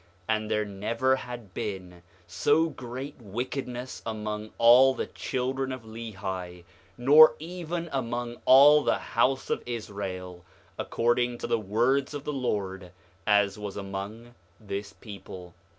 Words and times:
4:12 0.27 0.35
And 0.35 0.49
there 0.49 0.65
never 0.65 1.15
had 1.15 1.53
been 1.53 2.01
so 2.25 2.69
great 2.69 3.21
wickedness 3.21 4.01
among 4.03 4.49
all 4.57 4.95
the 4.95 5.05
children 5.05 5.71
of 5.71 5.83
Lehi, 5.83 6.63
nor 6.97 7.35
even 7.37 7.87
among 7.91 8.37
all 8.45 8.81
the 8.83 8.97
house 8.97 9.51
of 9.51 9.61
Israel, 9.67 10.43
according 10.79 11.37
to 11.37 11.45
the 11.45 11.59
words 11.59 12.15
of 12.15 12.23
the 12.23 12.33
Lord, 12.33 12.91
as 13.27 13.59
was 13.59 13.77
among 13.77 14.33
this 14.59 14.91
people. 14.91 15.53